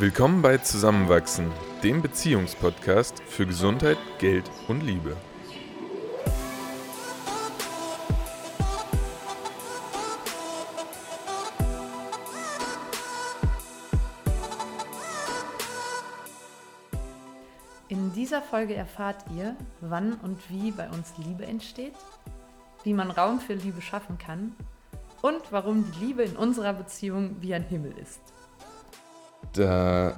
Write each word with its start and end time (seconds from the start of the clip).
Willkommen 0.00 0.40
bei 0.40 0.56
Zusammenwachsen, 0.56 1.52
dem 1.82 2.00
Beziehungspodcast 2.00 3.22
für 3.22 3.44
Gesundheit, 3.44 3.98
Geld 4.18 4.50
und 4.66 4.80
Liebe. 4.80 5.14
In 17.88 18.10
dieser 18.14 18.40
Folge 18.40 18.74
erfahrt 18.74 19.22
ihr, 19.36 19.54
wann 19.82 20.14
und 20.14 20.38
wie 20.48 20.70
bei 20.70 20.88
uns 20.88 21.12
Liebe 21.18 21.44
entsteht, 21.44 21.92
wie 22.84 22.94
man 22.94 23.10
Raum 23.10 23.38
für 23.38 23.52
Liebe 23.52 23.82
schaffen 23.82 24.16
kann 24.16 24.56
und 25.20 25.42
warum 25.50 25.84
die 25.92 26.06
Liebe 26.06 26.22
in 26.22 26.36
unserer 26.36 26.72
Beziehung 26.72 27.36
wie 27.42 27.52
ein 27.52 27.64
Himmel 27.64 27.92
ist. 27.98 28.22
Da 29.52 30.16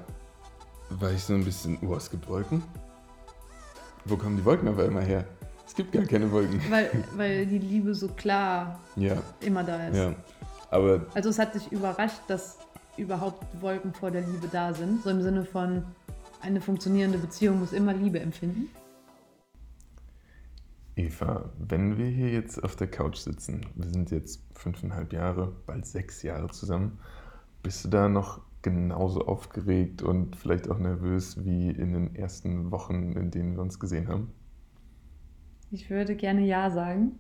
war 0.91 1.11
ich 1.11 1.25
so 1.25 1.35
ein 1.35 1.45
bisschen, 1.45 1.79
oh, 1.83 1.95
es 1.97 2.11
gibt 2.11 2.29
Wolken. 2.29 2.63
Wo 4.05 4.17
kommen 4.17 4.37
die 4.37 4.45
Wolken 4.45 4.69
aber 4.69 4.85
immer 4.85 5.01
her? 5.01 5.25
Es 5.67 5.75
gibt 5.75 5.93
gar 5.93 6.05
keine 6.05 6.31
Wolken. 6.31 6.61
Weil, 6.71 6.91
weil 7.17 7.47
die 7.47 7.59
Liebe 7.59 7.95
so 7.95 8.09
klar 8.09 8.79
Ja, 8.97 9.17
immer 9.41 9.65
da 9.65 9.87
ist. 9.89 9.97
ja. 9.97 10.15
Aber 10.71 11.07
Also 11.15 11.31
es 11.31 11.39
hat 11.39 11.55
dich 11.55 11.71
überrascht, 11.71 12.21
dass 12.29 12.59
überhaupt 12.97 13.45
Wolken 13.63 13.93
vor 13.95 14.11
der 14.11 14.23
Liebe 14.23 14.49
da 14.51 14.73
sind. 14.75 15.03
So 15.03 15.11
im 15.11 15.23
Sinne 15.23 15.45
von, 15.45 15.85
eine 16.43 16.61
funktionierende 16.61 17.19
Beziehung 17.19 17.61
muss 17.61 17.73
immer 17.73 17.95
Liebe 17.95 18.21
empfinden. 18.21 18.69
Eva, 20.97 21.51
wenn 21.59 21.97
wir 21.97 22.07
hier 22.07 22.29
jetzt 22.31 22.63
auf 22.63 22.77
der 22.77 22.87
Couch 22.91 23.17
sitzen, 23.17 23.65
wir 23.77 23.89
sind 23.89 24.11
jetzt 24.11 24.43
fünfeinhalb 24.55 25.13
Jahre, 25.13 25.53
bald 25.67 25.87
sechs 25.87 26.23
Jahre 26.23 26.49
zusammen, 26.49 26.99
bist 27.63 27.85
du 27.85 27.89
da 27.89 28.09
noch 28.09 28.41
genauso 28.63 29.27
aufgeregt 29.27 30.03
und 30.03 30.37
vielleicht 30.37 30.71
auch 30.71 30.79
nervös 30.79 31.45
wie 31.45 31.71
in 31.71 31.93
den 31.93 32.15
ersten 32.15 32.71
Wochen, 32.71 33.13
in 33.13 33.31
denen 33.31 33.55
wir 33.55 33.63
uns 33.63 33.79
gesehen 33.79 34.09
haben? 34.09 34.33
Ich 35.71 35.91
würde 35.91 36.17
gerne 36.17 36.45
Ja 36.47 36.71
sagen. 36.71 37.19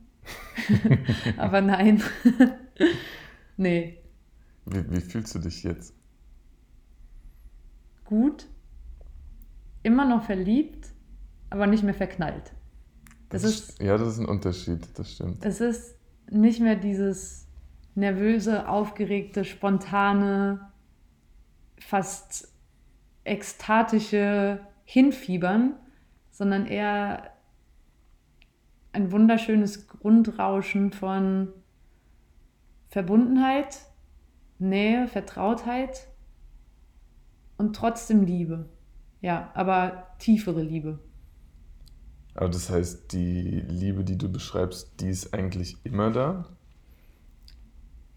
Aber 1.37 1.61
nein. 1.61 2.03
nee. 3.57 3.98
Wie, 4.67 4.91
wie 4.91 5.01
fühlst 5.01 5.35
du 5.35 5.39
dich 5.39 5.63
jetzt? 5.65 5.95
Gut. 8.05 8.47
Immer 9.83 10.05
noch 10.05 10.23
verliebt, 10.23 10.93
aber 11.51 11.67
nicht 11.67 11.83
mehr 11.83 11.95
verknallt. 11.95 12.53
Das 13.31 13.43
ist, 13.43 13.81
ja, 13.81 13.97
das 13.98 14.09
ist 14.11 14.19
ein 14.19 14.27
Unterschied, 14.27 14.87
das 14.95 15.13
stimmt. 15.13 15.45
es 15.45 15.61
ist 15.61 15.97
nicht 16.31 16.61
mehr 16.61 16.77
dieses 16.77 17.48
nervöse, 17.95 18.69
aufgeregte, 18.69 19.45
spontane, 19.45 20.72
fast 21.86 22.52
ekstatische 23.25 24.61
Hinfiebern, 24.84 25.75
sondern 26.30 26.66
eher 26.66 27.33
ein 28.92 29.12
wunderschönes 29.12 29.89
Grundrauschen 29.89 30.92
von 30.92 31.48
Verbundenheit, 32.89 33.86
Nähe, 34.58 35.08
Vertrautheit 35.08 36.08
und 37.56 37.74
trotzdem 37.74 38.24
Liebe. 38.24 38.69
Ja, 39.20 39.50
aber 39.55 40.08
tiefere 40.19 40.62
Liebe. 40.62 40.98
Aber 42.34 42.48
das 42.48 42.70
heißt, 42.70 43.12
die 43.12 43.61
Liebe, 43.61 44.05
die 44.05 44.19
du 44.19 44.30
beschreibst, 44.30 45.00
die 45.00 45.08
ist 45.08 45.34
eigentlich 45.34 45.77
immer 45.84 46.11
da? 46.11 46.44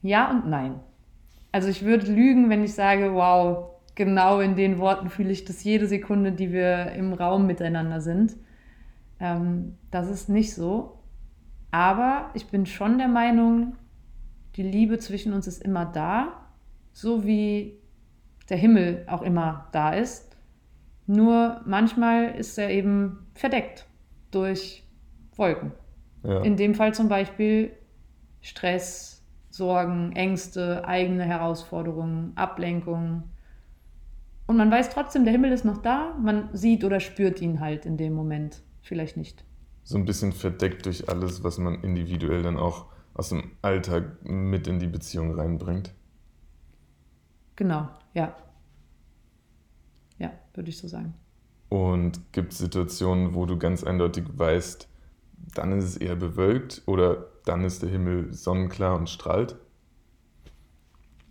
Ja 0.01 0.29
und 0.29 0.47
nein. 0.47 0.79
Also 1.55 1.69
ich 1.69 1.85
würde 1.85 2.11
lügen, 2.11 2.49
wenn 2.49 2.65
ich 2.65 2.73
sage, 2.73 3.13
wow, 3.13 3.69
genau 3.95 4.41
in 4.41 4.57
den 4.57 4.77
Worten 4.77 5.09
fühle 5.09 5.31
ich 5.31 5.45
das 5.45 5.63
jede 5.63 5.87
Sekunde, 5.87 6.33
die 6.33 6.51
wir 6.51 6.91
im 6.91 7.13
Raum 7.13 7.47
miteinander 7.47 8.01
sind. 8.01 8.35
Ähm, 9.21 9.77
das 9.89 10.09
ist 10.09 10.27
nicht 10.27 10.53
so. 10.53 10.99
Aber 11.71 12.29
ich 12.33 12.47
bin 12.47 12.65
schon 12.65 12.97
der 12.97 13.07
Meinung, 13.07 13.77
die 14.57 14.63
Liebe 14.63 14.99
zwischen 14.99 15.31
uns 15.31 15.47
ist 15.47 15.63
immer 15.63 15.85
da, 15.85 16.45
so 16.91 17.25
wie 17.25 17.79
der 18.49 18.57
Himmel 18.57 19.05
auch 19.07 19.21
immer 19.21 19.69
da 19.71 19.93
ist. 19.93 20.35
Nur 21.07 21.61
manchmal 21.65 22.35
ist 22.35 22.57
er 22.57 22.69
eben 22.69 23.27
verdeckt 23.33 23.85
durch 24.29 24.83
Wolken. 25.37 25.71
Ja. 26.21 26.41
In 26.41 26.57
dem 26.57 26.75
Fall 26.75 26.93
zum 26.93 27.07
Beispiel 27.07 27.71
Stress, 28.41 29.14
Sorgen, 29.55 30.11
Ängste, 30.11 30.85
eigene 30.85 31.23
Herausforderungen, 31.23 32.33
Ablenkungen. 32.35 33.23
Und 34.47 34.57
man 34.57 34.69
weiß 34.69 34.89
trotzdem, 34.89 35.23
der 35.23 35.31
Himmel 35.31 35.53
ist 35.53 35.63
noch 35.63 35.81
da, 35.81 36.13
man 36.21 36.49
sieht 36.51 36.83
oder 36.83 36.99
spürt 36.99 37.39
ihn 37.39 37.61
halt 37.61 37.85
in 37.85 37.95
dem 37.95 38.13
Moment. 38.13 38.63
Vielleicht 38.81 39.15
nicht. 39.15 39.45
So 39.83 39.97
ein 39.97 40.03
bisschen 40.03 40.33
verdeckt 40.33 40.85
durch 40.85 41.07
alles, 41.07 41.45
was 41.45 41.57
man 41.57 41.81
individuell 41.83 42.43
dann 42.43 42.57
auch 42.57 42.87
aus 43.13 43.29
dem 43.29 43.51
Alltag 43.61 44.25
mit 44.25 44.67
in 44.67 44.79
die 44.79 44.87
Beziehung 44.87 45.33
reinbringt. 45.33 45.93
Genau, 47.55 47.87
ja. 48.13 48.35
Ja, 50.17 50.33
würde 50.53 50.69
ich 50.69 50.77
so 50.77 50.89
sagen. 50.89 51.13
Und 51.69 52.33
gibt 52.33 52.51
es 52.51 52.57
Situationen, 52.57 53.35
wo 53.35 53.45
du 53.45 53.57
ganz 53.57 53.85
eindeutig 53.85 54.25
weißt, 54.33 54.89
dann 55.53 55.71
ist 55.71 55.85
es 55.85 55.95
eher 55.95 56.17
bewölkt 56.17 56.81
oder 56.87 57.27
dann 57.45 57.63
ist 57.63 57.81
der 57.81 57.89
Himmel 57.89 58.33
sonnenklar 58.33 58.95
und 58.97 59.09
strahlt? 59.09 59.57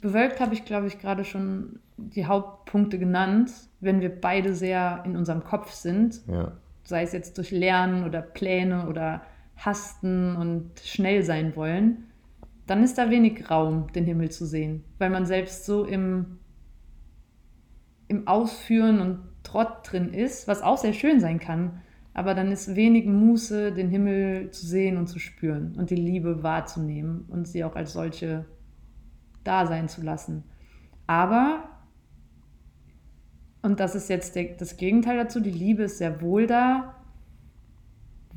Bewölkt 0.01 0.41
habe 0.41 0.55
ich, 0.55 0.65
glaube 0.65 0.87
ich, 0.87 0.99
gerade 0.99 1.25
schon 1.25 1.81
die 1.97 2.27
Hauptpunkte 2.27 2.99
genannt. 2.99 3.51
Wenn 3.81 4.01
wir 4.01 4.11
beide 4.21 4.55
sehr 4.55 5.03
in 5.07 5.17
unserem 5.17 5.45
Kopf 5.45 5.73
sind, 5.73 6.21
Ja. 6.27 6.53
sei 6.85 7.03
es 7.03 7.13
jetzt 7.13 7.39
durch 7.39 7.51
Lernen 7.51 8.05
oder 8.05 8.21
Pläne 8.21 8.87
oder 8.89 9.23
Hasten 9.57 10.37
und 10.37 10.81
schnell 10.81 11.23
sein 11.23 11.57
wollen, 11.57 12.05
dann 12.67 12.83
ist 12.83 12.99
da 12.99 13.11
wenig 13.11 13.51
Raum, 13.51 13.93
den 13.93 14.05
Himmel 14.05 14.31
zu 14.31 14.47
sehen, 14.47 14.85
weil 14.99 15.11
man 15.11 15.27
selbst 15.27 15.65
so 15.65 15.85
im, 15.85 16.39
im 18.09 18.27
Ausführen 18.27 19.01
und 19.01 19.21
Trott 19.43 19.91
drin 19.91 20.13
ist, 20.13 20.49
was 20.49 20.63
auch 20.63 20.79
sehr 20.79 20.93
schön 20.95 21.21
sein 21.21 21.39
kann, 21.39 21.83
aber 22.15 22.35
dann 22.35 22.53
ist 22.53 22.77
wenig 22.77 23.07
Muße, 23.07 23.73
den 23.73 23.91
Himmel 23.91 24.51
zu 24.53 24.65
sehen 24.65 24.97
und 24.97 25.09
zu 25.09 25.19
spüren 25.19 25.75
und 25.77 25.91
die 25.91 25.97
Liebe 25.97 26.45
wahrzunehmen 26.45 27.25
und 27.29 27.49
sie 27.49 27.65
auch 27.65 27.75
als 27.75 27.93
solche 27.93 28.47
da 29.43 29.67
sein 29.67 29.89
zu 29.89 30.01
lassen. 30.01 30.45
Aber, 31.09 31.65
und 33.63 33.81
das 33.81 33.97
ist 33.97 34.09
jetzt 34.09 34.37
der, 34.37 34.55
das 34.57 34.77
Gegenteil 34.77 35.17
dazu, 35.17 35.41
die 35.41 35.51
Liebe 35.51 35.83
ist 35.83 35.99
sehr 35.99 36.23
wohl 36.23 36.47
da, 36.47 36.95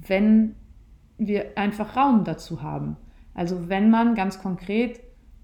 wenn 0.07 0.55
wir 1.19 1.55
einfach 1.55 1.95
Raum 1.95 2.23
dazu 2.23 2.63
haben. 2.63 2.97
Also 3.35 3.69
wenn 3.69 3.91
man 3.91 4.15
ganz 4.15 4.41
konkret 4.41 4.99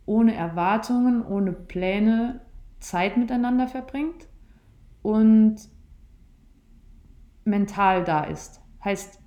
ohne 0.06 0.34
Erwartungen, 0.34 1.24
ohne 1.24 1.54
Pläne 1.54 2.42
Zeit 2.80 3.16
miteinander 3.16 3.68
verbringt 3.68 4.28
und 5.04 5.58
mental 7.46 8.04
da 8.04 8.24
ist. 8.24 8.62
Heißt, 8.84 9.20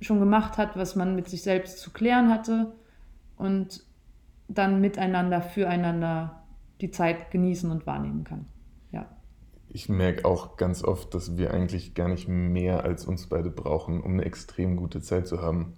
schon 0.00 0.18
gemacht 0.18 0.58
hat, 0.58 0.76
was 0.76 0.96
man 0.96 1.14
mit 1.14 1.28
sich 1.28 1.42
selbst 1.42 1.78
zu 1.78 1.90
klären 1.90 2.30
hatte 2.30 2.72
und 3.36 3.84
dann 4.48 4.80
miteinander, 4.80 5.42
füreinander 5.42 6.42
die 6.80 6.90
Zeit 6.90 7.30
genießen 7.30 7.70
und 7.70 7.86
wahrnehmen 7.86 8.24
kann. 8.24 8.46
Ja. 8.90 9.06
Ich 9.68 9.88
merke 9.88 10.24
auch 10.24 10.56
ganz 10.56 10.82
oft, 10.82 11.14
dass 11.14 11.36
wir 11.36 11.52
eigentlich 11.52 11.94
gar 11.94 12.08
nicht 12.08 12.28
mehr 12.28 12.82
als 12.84 13.04
uns 13.04 13.28
beide 13.28 13.50
brauchen, 13.50 14.00
um 14.00 14.14
eine 14.14 14.24
extrem 14.24 14.76
gute 14.76 15.00
Zeit 15.00 15.26
zu 15.26 15.42
haben. 15.42 15.74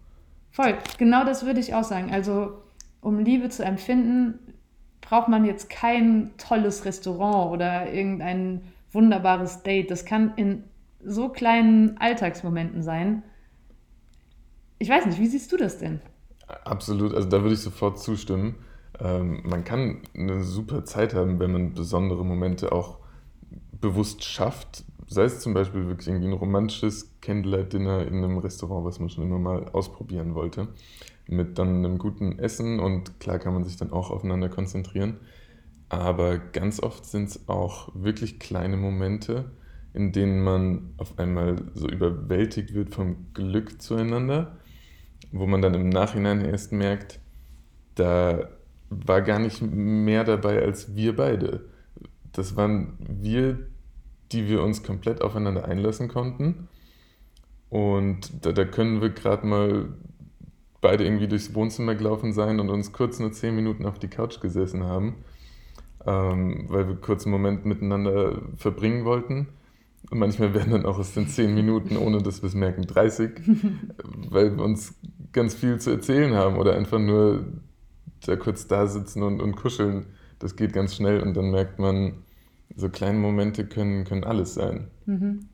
Voll, 0.50 0.76
genau 0.98 1.24
das 1.24 1.44
würde 1.44 1.60
ich 1.60 1.74
auch 1.74 1.84
sagen. 1.84 2.12
Also, 2.12 2.62
um 3.00 3.18
Liebe 3.18 3.48
zu 3.48 3.64
empfinden, 3.64 4.38
braucht 5.00 5.28
man 5.28 5.44
jetzt 5.44 5.68
kein 5.68 6.30
tolles 6.38 6.84
Restaurant 6.84 7.52
oder 7.52 7.92
irgendein 7.92 8.62
wunderbares 8.92 9.62
Date. 9.62 9.90
Das 9.90 10.04
kann 10.04 10.32
in 10.36 10.64
so 11.04 11.28
kleinen 11.28 11.98
Alltagsmomenten 11.98 12.82
sein. 12.82 13.22
Ich 14.78 14.88
weiß 14.88 15.06
nicht, 15.06 15.20
wie 15.20 15.26
siehst 15.26 15.52
du 15.52 15.56
das 15.56 15.78
denn? 15.78 16.00
Absolut, 16.64 17.14
also 17.14 17.28
da 17.28 17.42
würde 17.42 17.54
ich 17.54 17.60
sofort 17.60 17.98
zustimmen. 17.98 18.56
Ähm, 19.00 19.42
man 19.44 19.64
kann 19.64 20.02
eine 20.14 20.42
super 20.44 20.84
Zeit 20.84 21.14
haben, 21.14 21.38
wenn 21.40 21.52
man 21.52 21.74
besondere 21.74 22.24
Momente 22.24 22.72
auch 22.72 22.98
bewusst 23.80 24.24
schafft. 24.24 24.84
Sei 25.06 25.24
es 25.24 25.40
zum 25.40 25.54
Beispiel 25.54 25.86
wirklich 25.86 26.08
irgendwie 26.08 26.28
ein 26.28 26.32
romantisches 26.32 27.12
Candlelight-Dinner 27.20 28.06
in 28.06 28.16
einem 28.16 28.38
Restaurant, 28.38 28.84
was 28.84 28.98
man 28.98 29.10
schon 29.10 29.24
immer 29.24 29.38
mal 29.38 29.68
ausprobieren 29.70 30.34
wollte. 30.34 30.68
Mit 31.26 31.58
dann 31.58 31.84
einem 31.84 31.98
guten 31.98 32.38
Essen 32.38 32.80
und 32.80 33.20
klar 33.20 33.38
kann 33.38 33.54
man 33.54 33.64
sich 33.64 33.76
dann 33.76 33.92
auch 33.92 34.10
aufeinander 34.10 34.48
konzentrieren. 34.48 35.18
Aber 35.88 36.38
ganz 36.38 36.82
oft 36.82 37.04
sind 37.04 37.28
es 37.28 37.48
auch 37.48 37.90
wirklich 37.94 38.38
kleine 38.38 38.76
Momente, 38.76 39.50
in 39.94 40.12
denen 40.12 40.42
man 40.42 40.94
auf 40.96 41.18
einmal 41.18 41.56
so 41.74 41.88
überwältigt 41.88 42.74
wird 42.74 42.94
vom 42.94 43.32
Glück 43.34 43.82
zueinander, 43.82 44.56
wo 45.32 45.46
man 45.46 45.62
dann 45.62 45.74
im 45.74 45.88
Nachhinein 45.88 46.44
erst 46.44 46.72
merkt, 46.72 47.20
da 47.94 48.48
war 48.90 49.22
gar 49.22 49.38
nicht 49.38 49.62
mehr 49.62 50.24
dabei 50.24 50.62
als 50.62 50.94
wir 50.94 51.16
beide. 51.16 51.68
das 52.32 52.56
waren 52.56 52.96
wir, 52.98 53.58
die 54.32 54.48
wir 54.48 54.62
uns 54.62 54.82
komplett 54.82 55.20
aufeinander 55.20 55.66
einlassen 55.66 56.08
konnten. 56.08 56.68
Und 57.68 58.44
da, 58.44 58.52
da 58.52 58.64
können 58.64 59.02
wir 59.02 59.10
gerade 59.10 59.46
mal 59.46 59.88
beide 60.80 61.04
irgendwie 61.04 61.28
durchs 61.28 61.54
Wohnzimmer 61.54 61.94
gelaufen 61.94 62.32
sein 62.32 62.60
und 62.60 62.68
uns 62.70 62.92
kurz 62.92 63.18
nur 63.18 63.32
zehn 63.32 63.54
Minuten 63.54 63.86
auf 63.86 63.98
die 63.98 64.08
Couch 64.08 64.40
gesessen 64.40 64.84
haben, 64.84 65.24
ähm, 66.06 66.66
weil 66.68 66.88
wir 66.88 66.96
kurz 66.96 67.24
einen 67.24 67.32
Moment 67.32 67.64
miteinander 67.64 68.42
verbringen 68.56 69.04
wollten. 69.04 69.48
Und 70.10 70.18
manchmal 70.18 70.52
werden 70.54 70.72
dann 70.72 70.86
auch 70.86 70.98
aus 70.98 71.14
den 71.14 71.28
zehn 71.28 71.54
Minuten, 71.54 71.96
ohne 71.96 72.22
dass 72.22 72.42
wir 72.42 72.48
es 72.48 72.54
merken, 72.54 72.82
30, 72.82 73.30
weil 74.30 74.56
wir 74.56 74.64
uns 74.64 74.94
ganz 75.32 75.54
viel 75.54 75.78
zu 75.80 75.90
erzählen 75.90 76.34
haben 76.34 76.56
oder 76.56 76.76
einfach 76.76 76.98
nur 76.98 77.46
da 78.26 78.36
kurz 78.36 78.66
da 78.66 78.86
sitzen 78.86 79.22
und, 79.22 79.40
und 79.40 79.56
kuscheln. 79.56 80.06
Das 80.38 80.56
geht 80.56 80.72
ganz 80.72 80.94
schnell 80.94 81.20
und 81.20 81.34
dann 81.36 81.50
merkt 81.50 81.78
man, 81.78 82.24
so 82.76 82.88
kleine 82.88 83.18
Momente 83.18 83.66
können, 83.66 84.04
können 84.04 84.24
alles 84.24 84.54
sein. 84.54 84.88
Mhm. 85.06 85.48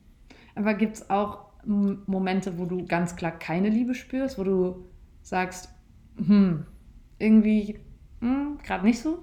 Aber 0.55 0.73
gibt 0.73 0.95
es 0.95 1.09
auch 1.09 1.49
Momente, 1.65 2.57
wo 2.57 2.65
du 2.65 2.85
ganz 2.85 3.15
klar 3.15 3.31
keine 3.31 3.69
Liebe 3.69 3.93
spürst, 3.93 4.37
wo 4.37 4.43
du 4.43 4.85
sagst, 5.21 5.69
hm, 6.15 6.65
irgendwie 7.17 7.79
hm, 8.21 8.59
gerade 8.63 8.85
nicht 8.85 8.99
so? 8.99 9.19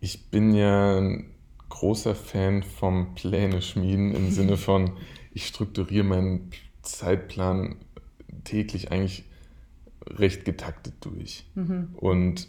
Ich 0.00 0.30
bin 0.30 0.54
ja 0.54 0.98
ein 0.98 1.31
großer 1.72 2.14
Fan 2.14 2.62
vom 2.62 3.14
Pläne 3.14 3.62
schmieden 3.62 4.14
im 4.14 4.30
Sinne 4.36 4.56
von, 4.56 4.92
ich 5.32 5.46
strukturiere 5.46 6.04
meinen 6.04 6.50
Zeitplan 6.82 7.76
täglich 8.44 8.92
eigentlich 8.92 9.24
recht 10.06 10.44
getaktet 10.44 10.94
durch. 11.00 11.46
Mhm. 11.54 11.94
Und 11.94 12.48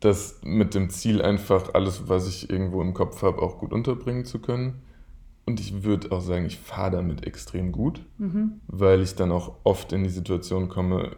das 0.00 0.40
mit 0.42 0.74
dem 0.74 0.90
Ziel 0.90 1.22
einfach 1.22 1.74
alles, 1.74 2.08
was 2.08 2.28
ich 2.28 2.50
irgendwo 2.50 2.82
im 2.82 2.94
Kopf 2.94 3.22
habe, 3.22 3.42
auch 3.42 3.58
gut 3.58 3.72
unterbringen 3.72 4.24
zu 4.24 4.40
können. 4.40 4.82
Und 5.46 5.60
ich 5.60 5.82
würde 5.82 6.12
auch 6.12 6.20
sagen, 6.20 6.44
ich 6.44 6.58
fahre 6.58 6.90
damit 6.90 7.26
extrem 7.26 7.72
gut, 7.72 8.04
mhm. 8.18 8.60
weil 8.66 9.02
ich 9.02 9.14
dann 9.14 9.32
auch 9.32 9.56
oft 9.64 9.92
in 9.92 10.04
die 10.04 10.10
Situation 10.10 10.68
komme, 10.68 11.16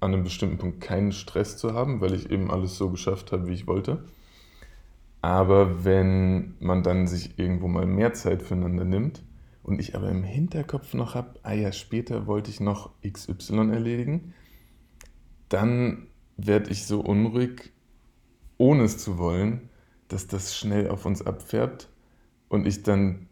an 0.00 0.14
einem 0.14 0.24
bestimmten 0.24 0.58
Punkt 0.58 0.80
keinen 0.80 1.12
Stress 1.12 1.56
zu 1.56 1.74
haben, 1.74 2.00
weil 2.00 2.14
ich 2.14 2.30
eben 2.30 2.50
alles 2.50 2.76
so 2.76 2.90
geschafft 2.90 3.32
habe, 3.32 3.48
wie 3.48 3.54
ich 3.54 3.66
wollte. 3.66 4.04
Aber 5.20 5.84
wenn 5.84 6.54
man 6.60 6.82
dann 6.82 7.06
sich 7.06 7.38
irgendwo 7.38 7.68
mal 7.68 7.86
mehr 7.86 8.12
Zeit 8.12 8.42
füreinander 8.42 8.84
nimmt 8.84 9.22
und 9.62 9.80
ich 9.80 9.96
aber 9.96 10.08
im 10.08 10.22
Hinterkopf 10.22 10.94
noch 10.94 11.14
habe, 11.14 11.40
ah 11.42 11.52
ja, 11.52 11.72
später 11.72 12.26
wollte 12.26 12.50
ich 12.50 12.60
noch 12.60 12.90
XY 13.02 13.70
erledigen, 13.70 14.34
dann 15.48 16.06
werde 16.36 16.70
ich 16.70 16.86
so 16.86 17.00
unruhig, 17.00 17.72
ohne 18.58 18.84
es 18.84 18.98
zu 18.98 19.18
wollen, 19.18 19.68
dass 20.08 20.26
das 20.26 20.56
schnell 20.56 20.88
auf 20.88 21.04
uns 21.04 21.26
abfärbt 21.26 21.88
und 22.48 22.66
ich 22.66 22.82
dann 22.82 23.28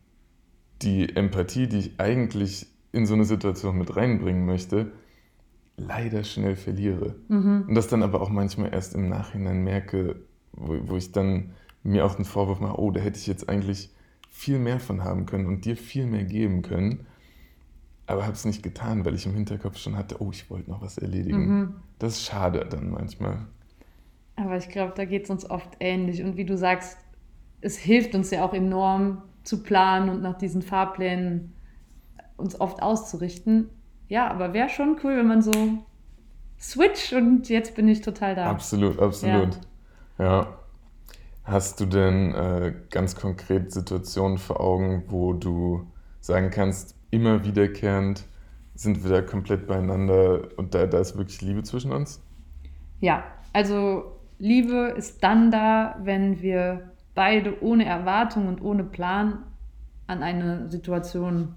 die 0.83 1.15
Empathie, 1.17 1.69
die 1.69 1.79
ich 1.79 2.01
eigentlich 2.01 2.67
in 2.93 3.07
so 3.07 3.15
eine 3.15 3.25
Situation 3.25 3.79
mit 3.79 3.97
reinbringen 3.97 4.45
möchte, 4.45 4.93
leider 5.77 6.25
schnell 6.25 6.57
verliere. 6.57 7.15
Mhm. 7.29 7.67
Und 7.69 7.75
das 7.75 7.89
dann 7.89 8.03
aber 8.03 8.21
auch 8.21 8.31
manchmal 8.31 8.73
erst 8.73 8.95
im 8.95 9.09
Nachhinein 9.09 9.63
merke, 9.63 10.17
wo, 10.53 10.77
wo 10.89 10.97
ich 10.97 11.13
dann 11.13 11.53
mir 11.87 12.05
auch 12.05 12.15
den 12.15 12.25
Vorwurf 12.25 12.61
mache, 12.61 12.81
oh, 12.81 12.91
da 12.91 13.01
hätte 13.01 13.19
ich 13.19 13.27
jetzt 13.27 13.49
eigentlich 13.49 13.91
viel 14.31 14.59
mehr 14.59 14.81
von 14.81 15.05
haben 15.05 15.27
können 15.27 15.47
und 15.47 15.65
dir 15.65 15.77
viel 15.77 16.07
mehr 16.07 16.25
geben 16.25 16.63
können, 16.63 17.07
aber 18.07 18.23
habe 18.23 18.35
es 18.35 18.45
nicht 18.45 18.63
getan, 18.63 19.05
weil 19.05 19.15
ich 19.15 19.27
im 19.27 19.35
Hinterkopf 19.35 19.79
schon 19.79 19.97
hatte, 19.97 20.21
oh, 20.21 20.31
ich 20.31 20.51
wollte 20.51 20.71
noch 20.71 20.83
was 20.83 20.99
erledigen. 20.99 21.47
Mhm. 21.47 21.75
Das 21.99 22.15
ist 22.15 22.27
schade 22.27 22.67
dann 22.69 22.91
manchmal. 22.91 23.47
Aber 24.37 24.57
ich 24.57 24.69
glaube, 24.69 24.93
da 24.95 25.05
geht 25.05 25.25
es 25.25 25.31
uns 25.31 25.49
oft 25.49 25.77
ähnlich. 25.81 26.23
Und 26.23 26.37
wie 26.37 26.45
du 26.45 26.57
sagst, 26.57 26.99
es 27.63 27.79
hilft 27.79 28.15
uns 28.15 28.31
ja 28.31 28.45
auch 28.45 28.53
enorm, 28.53 29.23
zu 29.43 29.63
planen 29.63 30.11
und 30.11 30.23
nach 30.23 30.37
diesen 30.37 30.61
Fahrplänen 30.61 31.55
uns 32.37 32.61
oft 32.61 32.83
auszurichten. 32.83 33.71
Ja, 34.09 34.29
aber 34.29 34.53
wäre 34.53 34.69
schon 34.69 34.99
cool, 35.03 35.17
wenn 35.17 35.27
man 35.27 35.41
so 35.41 35.53
switcht 36.59 37.13
und 37.13 37.49
jetzt 37.49 37.75
bin 37.77 37.89
ich 37.89 38.01
total 38.03 38.35
da. 38.35 38.51
Absolut, 38.51 38.99
absolut. 38.99 39.59
Ja. 40.19 40.25
ja. 40.25 40.59
Hast 41.47 41.81
du 41.81 41.87
denn 41.87 42.35
äh, 42.35 42.75
ganz 42.91 43.15
konkret 43.15 43.73
Situationen 43.73 44.37
vor 44.37 44.61
Augen, 44.61 45.05
wo 45.07 45.33
du 45.33 45.87
sagen 46.21 46.51
kannst, 46.51 46.97
immer 47.11 47.45
wiederkehrend 47.45 48.25
sind 48.75 49.05
wir 49.05 49.11
da 49.11 49.23
komplett 49.23 49.69
beieinander 49.69 50.49
und 50.57 50.75
da, 50.75 50.87
da 50.87 50.99
ist 50.99 51.17
wirklich 51.17 51.41
Liebe 51.41 51.63
zwischen 51.63 51.93
uns? 51.93 52.21
Ja, 53.01 53.23
also 53.53 54.17
Liebe 54.39 54.95
ist 54.97 55.23
dann 55.23 55.53
da, 55.53 55.97
wenn 56.03 56.43
wir 56.43 56.91
beide 57.15 57.63
ohne 57.63 57.85
Erwartung 57.85 58.49
und 58.49 58.61
ohne 58.61 58.83
Plan 58.83 59.39
an 60.09 60.25
eine 60.25 60.69
Situation, 60.69 61.55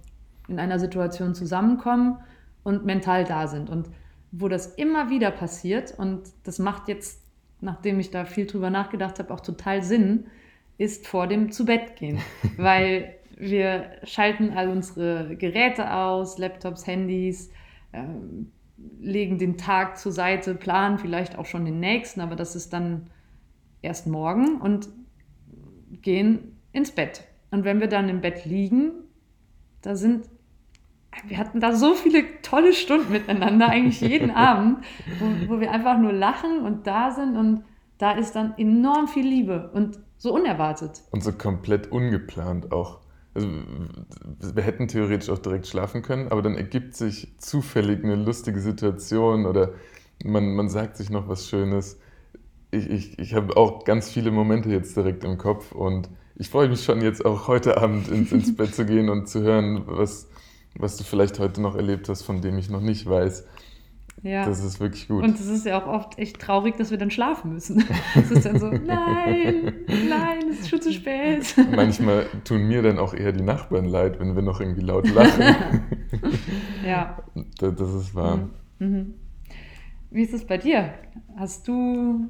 in 0.48 0.60
einer 0.60 0.80
Situation 0.80 1.34
zusammenkommen 1.34 2.20
und 2.64 2.86
mental 2.86 3.26
da 3.26 3.48
sind. 3.48 3.72
Und 3.72 3.90
wo 4.32 4.48
das 4.48 4.68
immer 4.76 5.10
wieder 5.10 5.32
passiert, 5.32 5.98
und 5.98 6.30
das 6.44 6.60
macht 6.60 6.88
jetzt, 6.88 7.24
nachdem 7.62 8.00
ich 8.00 8.12
da 8.12 8.26
viel 8.26 8.46
drüber 8.46 8.70
nachgedacht 8.70 9.20
habe, 9.20 9.34
auch 9.34 9.40
total 9.40 9.84
Sinn, 9.84 10.26
ist 10.78 11.08
vor 11.08 11.28
dem 11.28 11.52
Zubettgehen. 11.52 12.20
Weil 12.58 13.16
wir 13.38 13.92
schalten 14.04 14.52
all 14.52 14.70
unsere 14.70 15.36
Geräte 15.36 15.94
aus, 15.94 16.38
Laptops, 16.38 16.88
Handys, 16.88 17.52
äh, 17.92 18.04
legen 19.00 19.38
den 19.38 19.58
Tag 19.58 19.98
zur 19.98 20.12
Seite, 20.12 20.56
planen 20.56 21.00
vielleicht 21.00 21.38
auch 21.38 21.46
schon 21.46 21.66
den 21.66 21.80
nächsten, 21.80 22.22
aber 22.22 22.36
das 22.36 22.56
ist 22.56 22.72
dann 22.72 23.10
erst 23.82 24.08
morgen. 24.08 24.62
Und 24.62 24.90
gehen 26.02 26.58
ins 26.72 26.92
Bett. 26.92 27.24
Und 27.52 27.64
wenn 27.64 27.80
wir 27.80 27.88
dann 27.88 28.10
im 28.10 28.22
Bett 28.22 28.46
liegen, 28.46 28.92
da 29.82 29.96
sind, 29.96 30.30
wir 31.28 31.38
hatten 31.38 31.60
da 31.60 31.76
so 31.76 31.94
viele 31.94 32.24
tolle 32.42 32.74
Stunden 32.74 33.12
miteinander, 33.12 33.70
eigentlich 33.70 34.02
jeden 34.02 34.32
Abend, 34.36 34.80
wo, 35.20 35.56
wo 35.56 35.60
wir 35.60 35.72
einfach 35.72 35.98
nur 35.98 36.14
lachen 36.14 36.62
und 36.62 36.88
da 36.88 37.12
sind 37.12 37.36
und 37.36 37.64
da 37.98 38.12
ist 38.12 38.34
dann 38.34 38.54
enorm 38.58 39.08
viel 39.08 39.28
Liebe 39.28 39.72
und 39.74 40.00
so 40.18 40.34
unerwartet. 40.34 41.02
Und 41.12 41.24
so 41.24 41.32
komplett 41.34 41.92
ungeplant 41.92 42.72
auch. 42.72 43.00
Also, 43.34 43.48
wir 44.54 44.64
hätten 44.64 44.88
theoretisch 44.88 45.30
auch 45.30 45.38
direkt 45.38 45.68
schlafen 45.68 46.02
können, 46.02 46.30
aber 46.30 46.42
dann 46.42 46.56
ergibt 46.56 46.96
sich 46.96 47.38
zufällig 47.38 48.04
eine 48.04 48.16
lustige 48.16 48.60
Situation 48.60 49.46
oder 49.46 49.74
man, 50.24 50.56
man 50.56 50.70
sagt 50.70 50.98
sich 50.98 51.10
noch 51.10 51.28
was 51.28 51.48
Schönes 51.48 52.00
ich, 52.72 52.90
ich, 52.90 53.20
ich 53.20 53.34
habe 53.34 53.58
auch 53.58 53.84
ganz 53.84 54.10
viele 54.10 54.32
Momente 54.32 54.70
jetzt 54.70 54.96
direkt 54.96 55.24
im 55.24 55.38
Kopf 55.38 55.72
und 55.72 56.10
ich 56.36 56.50
freue 56.50 56.70
mich 56.70 56.84
schon 56.84 57.02
jetzt 57.02 57.26
auch 57.26 57.48
heute 57.48 57.78
Abend 57.78 58.08
ins, 58.10 58.32
ins 58.32 58.56
Bett 58.56 58.74
zu 58.74 58.86
gehen 58.86 59.10
und 59.10 59.28
zu 59.28 59.42
hören, 59.42 59.84
was, 59.86 60.30
was 60.76 60.98
du 60.98 61.04
vielleicht 61.04 61.40
heute 61.40 61.62
noch 61.62 61.76
erlebt 61.76 62.10
hast, 62.10 62.24
von 62.24 62.42
dem 62.42 62.58
ich 62.58 62.70
noch 62.70 62.82
nicht 62.82 63.08
weiß. 63.08 63.46
Ja. 64.22 64.46
Das 64.46 64.64
ist 64.64 64.80
wirklich 64.80 65.08
gut. 65.08 65.24
Und 65.24 65.40
es 65.40 65.48
ist 65.48 65.66
ja 65.66 65.82
auch 65.82 65.88
oft 65.88 66.18
echt 66.18 66.40
traurig, 66.40 66.76
dass 66.78 66.92
wir 66.92 66.98
dann 66.98 67.12
schlafen 67.12 67.54
müssen. 67.54 67.84
Es 68.16 68.32
ist 68.32 68.46
dann 68.46 68.60
so, 68.60 68.68
nein, 68.68 69.74
nein, 69.88 70.50
es 70.50 70.62
ist 70.62 70.70
schon 70.70 70.82
zu 70.82 70.92
spät. 70.92 71.56
Manchmal 71.76 72.26
tun 72.44 72.68
mir 72.68 72.82
dann 72.82 73.00
auch 73.00 73.14
eher 73.14 73.32
die 73.32 73.44
Nachbarn 73.44 73.86
leid, 73.86 74.20
wenn 74.20 74.36
wir 74.36 74.42
noch 74.42 74.60
irgendwie 74.60 74.82
laut 74.82 75.10
lachen. 75.10 75.84
ja. 76.86 77.18
Das, 77.60 77.80
ist 77.80 78.14
wahr. 78.14 78.50
Mhm. 78.80 78.88
mhm. 78.88 79.14
Wie 80.12 80.24
ist 80.24 80.34
es 80.34 80.46
bei 80.46 80.58
dir? 80.58 80.94
Hast 81.38 81.68
du 81.68 82.28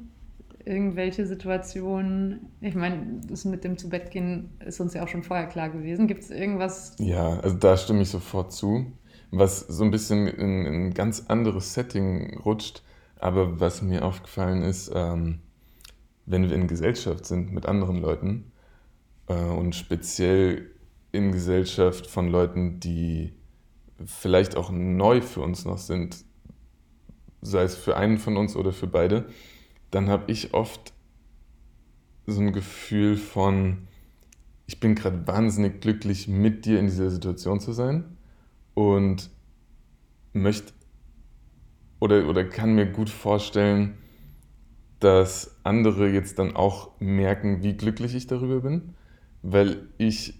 irgendwelche 0.64 1.26
Situationen? 1.26 2.50
Ich 2.60 2.74
meine, 2.74 3.20
das 3.26 3.44
mit 3.44 3.64
dem 3.64 3.78
Zubettgehen 3.78 4.50
ist 4.64 4.80
uns 4.80 4.94
ja 4.94 5.02
auch 5.02 5.08
schon 5.08 5.22
vorher 5.22 5.46
klar 5.46 5.70
gewesen. 5.70 6.06
Gibt 6.06 6.22
es 6.22 6.30
irgendwas? 6.30 6.96
Ja, 6.98 7.40
also 7.40 7.56
da 7.56 7.76
stimme 7.76 8.02
ich 8.02 8.10
sofort 8.10 8.52
zu. 8.52 8.92
Was 9.30 9.60
so 9.60 9.84
ein 9.84 9.90
bisschen 9.90 10.26
in, 10.26 10.66
in 10.66 10.86
ein 10.86 10.94
ganz 10.94 11.26
anderes 11.28 11.74
Setting 11.74 12.38
rutscht, 12.38 12.82
aber 13.16 13.60
was 13.60 13.82
mir 13.82 14.04
aufgefallen 14.04 14.62
ist, 14.62 14.90
ähm, 14.94 15.40
wenn 16.26 16.48
wir 16.48 16.56
in 16.56 16.66
Gesellschaft 16.66 17.26
sind 17.26 17.52
mit 17.52 17.66
anderen 17.66 17.98
Leuten 17.98 18.52
äh, 19.28 19.34
und 19.34 19.74
speziell 19.74 20.70
in 21.12 21.32
Gesellschaft 21.32 22.06
von 22.06 22.28
Leuten, 22.28 22.80
die 22.80 23.32
vielleicht 24.04 24.56
auch 24.56 24.70
neu 24.70 25.20
für 25.20 25.40
uns 25.40 25.64
noch 25.64 25.78
sind, 25.78 26.24
sei 27.42 27.62
es 27.62 27.74
für 27.74 27.96
einen 27.96 28.18
von 28.18 28.36
uns 28.36 28.56
oder 28.56 28.72
für 28.72 28.86
beide, 28.86 29.26
dann 29.90 30.08
habe 30.08 30.30
ich 30.30 30.54
oft 30.54 30.92
so 32.26 32.40
ein 32.40 32.52
Gefühl 32.52 33.16
von, 33.16 33.88
ich 34.66 34.80
bin 34.80 34.94
gerade 34.94 35.26
wahnsinnig 35.26 35.80
glücklich, 35.80 36.28
mit 36.28 36.64
dir 36.64 36.78
in 36.78 36.86
dieser 36.86 37.10
Situation 37.10 37.60
zu 37.60 37.72
sein 37.72 38.16
und 38.74 39.30
möchte 40.32 40.72
oder, 41.98 42.28
oder 42.28 42.44
kann 42.44 42.74
mir 42.74 42.86
gut 42.86 43.10
vorstellen, 43.10 43.98
dass 45.00 45.56
andere 45.64 46.08
jetzt 46.08 46.38
dann 46.38 46.56
auch 46.56 46.98
merken, 47.00 47.62
wie 47.62 47.74
glücklich 47.76 48.14
ich 48.14 48.26
darüber 48.26 48.60
bin, 48.60 48.94
weil 49.42 49.88
ich 49.98 50.34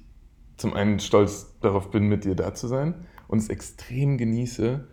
zum 0.56 0.74
einen 0.74 1.00
stolz 1.00 1.58
darauf 1.60 1.90
bin, 1.90 2.08
mit 2.08 2.24
dir 2.24 2.34
da 2.34 2.54
zu 2.54 2.68
sein 2.68 2.94
und 3.28 3.38
es 3.38 3.48
extrem 3.48 4.18
genieße, 4.18 4.86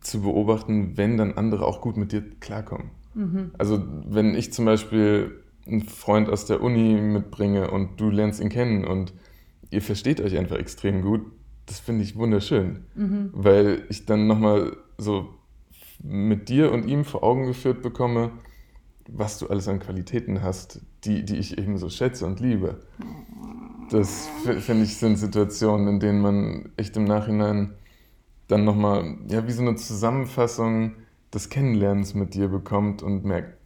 zu 0.00 0.22
beobachten, 0.22 0.96
wenn 0.96 1.16
dann 1.16 1.34
andere 1.34 1.66
auch 1.66 1.80
gut 1.80 1.96
mit 1.96 2.12
dir 2.12 2.22
klarkommen. 2.40 2.90
Mhm. 3.14 3.52
Also 3.58 3.82
wenn 4.06 4.34
ich 4.34 4.52
zum 4.52 4.64
Beispiel 4.64 5.42
einen 5.66 5.82
Freund 5.82 6.28
aus 6.28 6.46
der 6.46 6.62
Uni 6.62 7.00
mitbringe 7.00 7.70
und 7.70 8.00
du 8.00 8.10
lernst 8.10 8.40
ihn 8.40 8.48
kennen 8.48 8.84
und 8.84 9.12
ihr 9.70 9.82
versteht 9.82 10.20
euch 10.20 10.36
einfach 10.36 10.56
extrem 10.56 11.02
gut, 11.02 11.22
das 11.66 11.78
finde 11.78 12.02
ich 12.02 12.16
wunderschön, 12.16 12.84
mhm. 12.94 13.30
weil 13.32 13.84
ich 13.88 14.06
dann 14.06 14.26
nochmal 14.26 14.76
so 14.98 15.28
mit 16.02 16.48
dir 16.48 16.72
und 16.72 16.86
ihm 16.86 17.04
vor 17.04 17.22
Augen 17.22 17.46
geführt 17.46 17.82
bekomme, 17.82 18.32
was 19.08 19.38
du 19.38 19.48
alles 19.48 19.68
an 19.68 19.80
Qualitäten 19.80 20.42
hast, 20.42 20.80
die, 21.04 21.24
die 21.24 21.36
ich 21.36 21.58
eben 21.58 21.78
so 21.78 21.88
schätze 21.88 22.26
und 22.26 22.40
liebe. 22.40 22.80
Das 23.90 24.28
finde 24.60 24.84
ich 24.84 24.96
sind 24.96 25.16
Situationen, 25.16 25.88
in 25.88 26.00
denen 26.00 26.20
man 26.20 26.70
echt 26.76 26.96
im 26.96 27.04
Nachhinein 27.04 27.74
dann 28.46 28.64
nochmal, 28.64 29.16
ja, 29.28 29.46
wie 29.46 29.52
so 29.52 29.62
eine 29.62 29.76
Zusammenfassung 29.76 30.94
des 31.32 31.48
Kennenlernens 31.48 32.14
mit 32.14 32.34
dir 32.34 32.48
bekommt 32.48 33.02
und 33.02 33.24
merkt, 33.24 33.56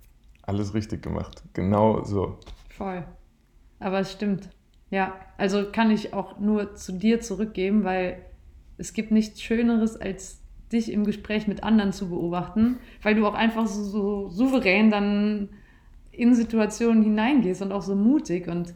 alles 0.42 0.74
richtig 0.74 1.02
gemacht. 1.02 1.42
Genau 1.54 2.04
so. 2.04 2.38
Voll. 2.68 3.04
Aber 3.78 4.00
es 4.00 4.12
stimmt. 4.12 4.50
Ja, 4.90 5.14
also 5.38 5.70
kann 5.72 5.90
ich 5.90 6.12
auch 6.12 6.38
nur 6.38 6.74
zu 6.74 6.92
dir 6.92 7.20
zurückgeben, 7.20 7.84
weil 7.84 8.24
es 8.76 8.92
gibt 8.92 9.10
nichts 9.10 9.40
Schöneres, 9.40 9.96
als 9.96 10.40
dich 10.72 10.92
im 10.92 11.04
Gespräch 11.04 11.46
mit 11.46 11.62
anderen 11.62 11.92
zu 11.92 12.08
beobachten, 12.08 12.78
weil 13.02 13.14
du 13.14 13.26
auch 13.26 13.34
einfach 13.34 13.66
so, 13.66 13.84
so 13.84 14.28
souverän 14.28 14.90
dann 14.90 15.48
in 16.10 16.34
Situationen 16.34 17.02
hineingehst 17.02 17.62
und 17.62 17.72
auch 17.72 17.82
so 17.82 17.94
mutig. 17.94 18.48
Und 18.48 18.74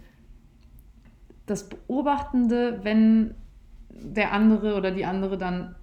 das 1.47 1.69
Beobachtende, 1.69 2.81
wenn 2.83 3.35
der 3.91 4.33
andere 4.33 4.77
oder 4.77 4.91
die 4.91 5.05
andere 5.05 5.39
dann 5.39 5.75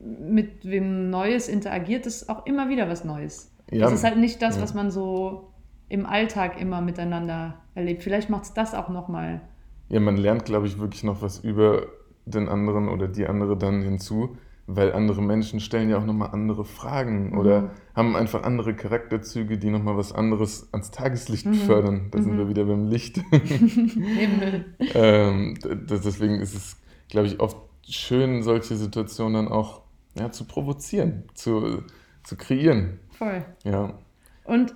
mit 0.00 0.64
wem 0.64 1.10
Neues 1.10 1.48
interagiert, 1.48 2.06
ist 2.06 2.28
auch 2.28 2.46
immer 2.46 2.68
wieder 2.68 2.88
was 2.88 3.04
Neues. 3.04 3.52
Ja. 3.70 3.80
Das 3.80 3.92
ist 3.92 4.04
halt 4.04 4.16
nicht 4.16 4.40
das, 4.42 4.60
was 4.60 4.74
man 4.74 4.90
so 4.90 5.52
im 5.88 6.06
Alltag 6.06 6.60
immer 6.60 6.80
miteinander 6.80 7.56
erlebt. 7.74 8.02
Vielleicht 8.02 8.30
macht 8.30 8.44
es 8.44 8.54
das 8.54 8.74
auch 8.74 8.88
nochmal. 8.88 9.42
Ja, 9.88 10.00
man 10.00 10.16
lernt, 10.16 10.44
glaube 10.44 10.66
ich, 10.66 10.78
wirklich 10.78 11.04
noch 11.04 11.20
was 11.20 11.40
über 11.40 11.86
den 12.24 12.48
anderen 12.48 12.88
oder 12.88 13.08
die 13.08 13.26
andere 13.26 13.56
dann 13.56 13.82
hinzu, 13.82 14.36
weil 14.66 14.92
andere 14.92 15.20
Menschen 15.20 15.58
stellen 15.58 15.90
ja 15.90 15.98
auch 15.98 16.06
nochmal 16.06 16.30
andere 16.30 16.64
Fragen 16.64 17.30
mhm. 17.30 17.38
oder 17.38 17.70
haben 17.94 18.14
einfach 18.16 18.44
andere 18.44 18.74
Charakterzüge, 18.74 19.58
die 19.58 19.70
nochmal 19.70 19.96
was 19.96 20.12
anderes 20.12 20.68
ans 20.72 20.92
Tageslicht 20.92 21.46
mhm. 21.46 21.54
fördern. 21.54 22.08
Da 22.12 22.18
mhm. 22.18 22.22
sind 22.22 22.38
wir 22.38 22.48
wieder 22.48 22.64
beim 22.64 22.86
Licht. 22.86 23.20
ähm, 24.94 25.58
deswegen 25.64 26.40
ist 26.40 26.54
es, 26.54 26.76
glaube 27.08 27.26
ich, 27.26 27.40
oft 27.40 27.56
schön, 27.88 28.42
solche 28.42 28.76
Situationen 28.76 29.34
dann 29.34 29.48
auch 29.52 29.82
ja, 30.14 30.30
zu 30.30 30.44
provozieren, 30.44 31.24
zu, 31.34 31.82
zu 32.22 32.36
kreieren. 32.36 32.98
Voll. 33.10 33.44
Ja. 33.64 33.94
Und 34.44 34.74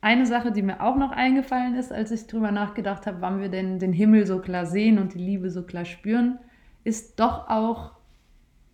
eine 0.00 0.26
Sache, 0.26 0.50
die 0.50 0.62
mir 0.62 0.82
auch 0.82 0.96
noch 0.96 1.12
eingefallen 1.12 1.76
ist, 1.76 1.92
als 1.92 2.10
ich 2.10 2.26
drüber 2.26 2.50
nachgedacht 2.50 3.06
habe, 3.06 3.20
wann 3.20 3.40
wir 3.40 3.48
denn 3.48 3.78
den 3.78 3.92
Himmel 3.92 4.26
so 4.26 4.40
klar 4.40 4.66
sehen 4.66 4.98
und 4.98 5.14
die 5.14 5.18
Liebe 5.18 5.50
so 5.50 5.62
klar 5.62 5.84
spüren, 5.84 6.38
ist 6.84 7.20
doch 7.20 7.48
auch 7.48 7.92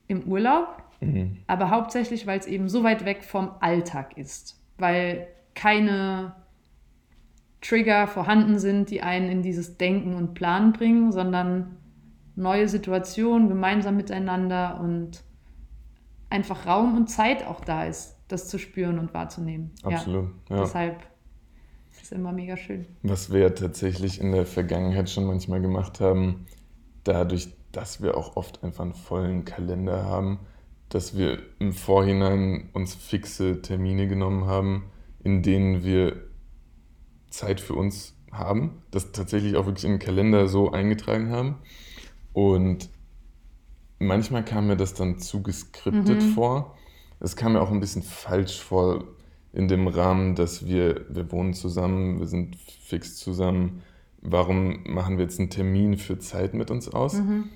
im 0.07 0.23
Urlaub, 0.23 0.83
mhm. 1.01 1.37
aber 1.47 1.69
hauptsächlich, 1.69 2.27
weil 2.27 2.39
es 2.39 2.47
eben 2.47 2.71
so 2.71 2.83
weit 2.83 3.05
weg 3.05 3.25
vom 3.25 3.51
Alltag 3.61 4.17
ist, 4.17 4.59
weil 4.79 5.27
keine 5.55 6.35
Trigger 7.61 8.07
vorhanden 8.07 8.59
sind, 8.59 8.91
die 8.91 9.03
einen 9.03 9.29
in 9.29 9.43
dieses 9.43 9.77
Denken 9.77 10.15
und 10.15 10.33
Planen 10.33 10.73
bringen, 10.73 11.13
sondern 11.13 11.77
neue 12.37 12.69
Situationen 12.69 13.49
gemeinsam 13.49 13.97
miteinander 13.97 14.81
und 14.81 15.25
einfach 16.31 16.67
Raum 16.67 16.97
und 16.97 17.09
Zeit 17.09 17.47
auch 17.47 17.61
da 17.61 17.85
ist, 17.85 18.17
das 18.29 18.49
zu 18.49 18.59
spüren 18.59 18.99
und 18.99 19.15
wahrzunehmen. 19.15 19.73
Absolut. 19.83 20.31
Ja. 20.49 20.57
ja. 20.57 20.63
Deshalb 20.63 21.07
ist 22.01 22.13
immer 22.13 22.33
mega 22.33 22.57
schön. 22.57 22.87
Was 23.03 23.33
wir 23.33 23.55
tatsächlich 23.55 24.21
in 24.21 24.33
der 24.33 24.47
Vergangenheit 24.47 25.11
schon 25.11 25.27
manchmal 25.27 25.61
gemacht 25.61 26.01
haben, 26.01 26.47
dadurch, 27.05 27.49
dass 27.73 28.03
wir 28.03 28.17
auch 28.17 28.37
oft 28.37 28.63
einfach 28.63 28.85
einen 28.85 28.95
vollen 28.95 29.45
Kalender 29.45 30.05
haben, 30.05 30.41
dass 30.89 31.17
wir 31.17 31.39
im 31.59 31.73
Vorhinein 31.73 32.71
uns 32.73 32.95
fixe 32.95 33.61
Termine 33.61 34.09
genommen 34.09 34.47
haben, 34.47 34.91
in 35.23 35.43
denen 35.43 35.85
wir 35.85 36.25
Zeit 37.31 37.61
für 37.61 37.75
uns 37.75 38.15
haben, 38.33 38.83
das 38.91 39.13
tatsächlich 39.13 39.57
auch 39.57 39.67
wirklich 39.67 39.85
in 39.85 39.93
den 39.93 39.99
Kalender 39.99 40.49
so 40.49 40.71
eingetragen 40.71 41.31
haben. 41.31 41.57
Und 42.33 42.89
manchmal 43.99 44.45
kam 44.45 44.67
mir 44.67 44.77
das 44.77 44.95
dann 44.95 45.19
zu 45.19 45.43
geskriptet 45.43 46.23
mhm. 46.23 46.33
vor. 46.35 46.77
Es 47.21 47.37
kam 47.37 47.55
mir 47.55 47.61
auch 47.61 47.71
ein 47.71 47.81
bisschen 47.81 48.03
falsch 48.03 48.61
vor 48.61 49.05
in 49.53 49.69
dem 49.69 49.89
Rahmen, 49.89 50.35
dass 50.35 50.67
wir, 50.67 51.07
wir 51.09 51.31
wohnen 51.33 51.55
zusammen, 51.55 52.21
wir 52.21 52.27
sind 52.27 52.57
fix 52.57 53.17
zusammen. 53.17 53.83
Warum 54.21 54.85
machen 54.85 55.17
wir 55.17 55.25
jetzt 55.25 55.39
einen 55.39 55.51
Termin 55.51 55.97
für 55.97 56.19
Zeit 56.19 56.55
mit 56.55 56.71
uns 56.71 56.89
aus? 56.89 57.15
Mhm. 57.15 57.49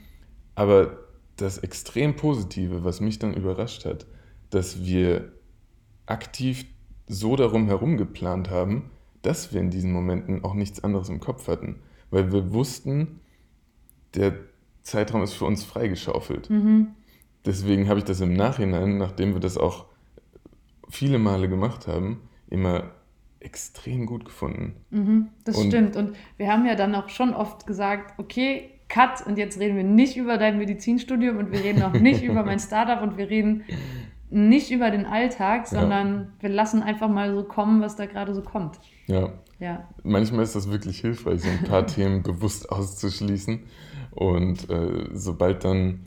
Aber 0.55 0.99
das 1.37 1.59
extrem 1.59 2.17
Positive, 2.17 2.85
was 2.85 3.01
mich 3.01 3.19
dann 3.19 3.35
überrascht 3.35 3.85
hat, 3.85 4.07
dass 4.51 4.85
wir 4.85 5.33
aktiv 6.07 6.67
so 7.09 7.37
darum 7.37 7.67
herum 7.67 7.97
geplant 7.97 8.51
haben, 8.51 8.91
dass 9.23 9.53
wir 9.53 9.61
in 9.61 9.71
diesen 9.71 9.93
Momenten 9.93 10.45
auch 10.45 10.55
nichts 10.55 10.83
anderes 10.83 11.09
im 11.09 11.21
Kopf 11.21 11.49
hatten. 11.49 11.81
Weil 12.11 12.33
wir 12.33 12.53
wussten, 12.53 13.21
der 14.15 14.35
Zeitraum 14.83 15.23
ist 15.23 15.35
für 15.35 15.45
uns 15.45 15.65
freigeschaufelt. 15.65 16.51
Mhm. 16.51 16.89
Deswegen 17.45 17.89
habe 17.89 17.99
ich 17.99 18.05
das 18.05 18.21
im 18.21 18.35
Nachhinein, 18.35 18.99
nachdem 18.99 19.33
wir 19.35 19.41
das 19.41 19.59
auch 19.59 19.87
viele 20.89 21.19
Male 21.19 21.49
gemacht 21.49 21.87
haben, 21.87 22.21
immer 22.49 22.93
extrem 23.41 24.07
gut 24.07 24.25
gefunden. 24.25 24.77
Mhm, 24.91 25.29
das 25.45 25.57
und 25.57 25.69
stimmt. 25.69 25.97
Und 25.97 26.17
wir 26.37 26.53
haben 26.53 26.65
ja 26.67 26.75
dann 26.75 26.95
auch 26.95 27.09
schon 27.09 27.35
oft 27.35 27.67
gesagt, 27.67 28.19
okay, 28.19 28.71
Cut, 28.89 29.27
und 29.27 29.39
jetzt 29.39 29.59
reden 29.59 29.77
wir 29.77 29.85
nicht 29.85 30.17
über 30.17 30.37
dein 30.37 30.59
Medizinstudium 30.59 31.39
und 31.39 31.51
wir 31.51 31.65
reden 31.65 31.83
auch 31.83 31.95
nicht 31.95 32.23
über 32.23 32.45
mein 32.45 32.61
Startup 32.61 33.03
und 33.03 33.17
wir 33.17 33.31
reden 33.31 33.65
nicht 34.31 34.71
über 34.71 34.91
den 34.91 35.07
Alltag, 35.07 35.67
sondern 35.67 36.15
ja. 36.15 36.27
wir 36.41 36.49
lassen 36.51 36.83
einfach 36.83 37.09
mal 37.09 37.35
so 37.35 37.43
kommen, 37.45 37.81
was 37.81 37.97
da 37.97 38.07
gerade 38.07 38.35
so 38.35 38.43
kommt. 38.43 38.79
Ja. 39.07 39.33
ja. 39.59 39.89
Manchmal 40.03 40.45
ist 40.45 40.55
das 40.55 40.71
wirklich 40.71 41.01
hilfreich, 41.01 41.43
so 41.43 41.49
ein 41.49 41.65
paar 41.65 41.87
Themen 41.87 42.23
bewusst 42.23 42.71
auszuschließen. 42.71 43.61
Und 44.13 44.71
äh, 44.71 45.09
sobald 45.13 45.65
dann 45.65 46.07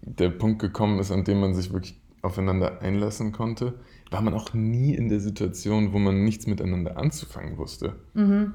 der 0.00 0.30
Punkt 0.30 0.60
gekommen 0.60 0.98
ist, 0.98 1.10
an 1.10 1.24
dem 1.24 1.40
man 1.40 1.54
sich 1.54 1.72
wirklich 1.72 2.00
aufeinander 2.22 2.80
einlassen 2.80 3.32
konnte, 3.32 3.74
war 4.10 4.22
man 4.22 4.34
auch 4.34 4.54
nie 4.54 4.94
in 4.94 5.08
der 5.08 5.20
Situation, 5.20 5.92
wo 5.92 5.98
man 5.98 6.24
nichts 6.24 6.46
miteinander 6.46 6.96
anzufangen 6.96 7.58
wusste. 7.58 7.96
Mhm. 8.14 8.54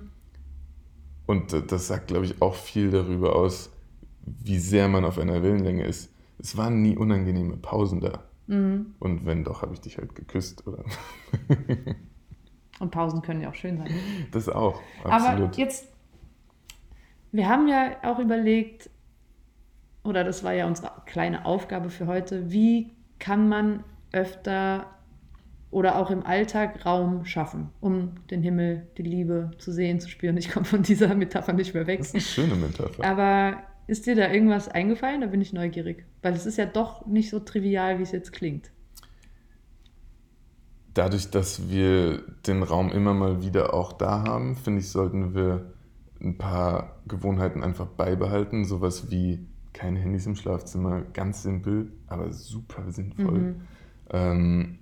Und 1.26 1.54
das 1.72 1.88
sagt, 1.88 2.08
glaube 2.08 2.26
ich, 2.26 2.42
auch 2.42 2.56
viel 2.56 2.90
darüber 2.90 3.36
aus, 3.36 3.70
wie 4.26 4.58
sehr 4.58 4.88
man 4.88 5.06
auf 5.06 5.20
einer 5.20 5.44
Wellenlänge 5.44 5.86
ist. 5.86 6.12
Es 6.40 6.58
waren 6.58 6.82
nie 6.82 6.98
unangenehme 6.98 7.58
Pausen 7.58 8.00
da. 8.00 8.24
Mhm. 8.48 8.96
Und 9.00 9.26
wenn 9.26 9.44
doch, 9.44 9.62
habe 9.62 9.74
ich 9.74 9.82
dich 9.82 9.98
halt 9.98 10.16
geküsst, 10.16 10.66
oder? 10.66 10.84
Und 12.80 12.92
Pausen 12.92 13.22
können 13.22 13.42
ja 13.42 13.50
auch 13.50 13.56
schön 13.56 13.78
sein. 13.78 13.90
Das 14.32 14.48
auch, 14.48 14.82
absolut. 15.04 15.50
Aber 15.50 15.58
jetzt, 15.58 15.88
wir 17.32 17.48
haben 17.50 17.68
ja 17.68 17.98
auch 18.04 18.20
überlegt, 18.20 18.90
oder 20.04 20.24
das 20.24 20.44
war 20.44 20.54
ja 20.54 20.66
unsere 20.66 20.92
kleine 21.06 21.46
Aufgabe 21.46 21.90
für 21.90 22.08
heute, 22.08 22.52
wie 22.52 22.92
kann 23.20 23.50
man 23.50 23.84
öfter 24.12 24.88
oder 25.72 25.98
auch 25.98 26.10
im 26.10 26.26
Alltag 26.26 26.86
Raum 26.86 27.26
schaffen, 27.26 27.70
um 27.80 28.16
den 28.32 28.42
Himmel, 28.42 28.88
die 28.98 29.04
Liebe 29.04 29.52
zu 29.60 29.72
sehen, 29.72 30.00
zu 30.00 30.10
spüren. 30.10 30.36
Ich 30.38 30.50
komme 30.50 30.66
von 30.66 30.82
dieser 30.82 31.14
Metapher 31.14 31.54
nicht 31.54 31.74
mehr 31.74 31.86
weg. 31.86 32.00
Das 32.00 32.08
ist 32.08 32.14
eine 32.16 32.48
schöne 32.48 32.56
Metapher. 32.56 33.06
Aber 33.06 33.58
ist 33.86 34.08
dir 34.08 34.16
da 34.16 34.32
irgendwas 34.32 34.68
eingefallen? 34.68 35.22
Da 35.22 35.28
bin 35.28 35.42
ich 35.42 35.54
neugierig. 35.54 36.06
Weil 36.22 36.34
es 36.34 36.46
ist 36.46 36.58
ja 36.58 36.66
doch 36.66 37.06
nicht 37.06 37.30
so 37.30 37.40
trivial, 37.40 38.00
wie 38.00 38.04
es 38.04 38.12
jetzt 38.12 38.34
klingt. 38.34 38.72
Dadurch, 41.00 41.32
dass 41.32 41.70
wir 41.70 42.24
den 42.46 42.62
Raum 42.62 42.92
immer 42.92 43.14
mal 43.14 43.42
wieder 43.42 43.74
auch 43.74 43.94
da 43.94 44.24
haben, 44.24 44.58
finde 44.58 44.82
ich, 44.82 44.90
sollten 44.90 45.34
wir 45.34 45.72
ein 46.22 46.38
paar 46.38 46.98
Gewohnheiten 47.08 47.64
einfach 47.64 47.86
beibehalten. 47.86 48.66
Sowas 48.66 49.10
wie 49.10 49.48
keine 49.72 50.00
Handys 50.00 50.26
im 50.26 50.36
Schlafzimmer, 50.36 51.04
ganz 51.14 51.42
simpel, 51.42 51.94
aber 52.08 52.34
super 52.34 52.92
sinnvoll. 52.92 53.40
Mhm. 53.40 53.62
Ähm, 54.12 54.80